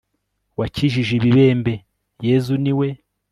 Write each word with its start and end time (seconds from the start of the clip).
wakijije 0.59 1.11
ibibembe, 1.15 1.73
yezu 2.25 2.53
ni 2.63 2.73
we 2.79 2.87